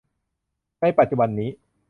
[0.81, 1.49] ในปัจจุบันนี้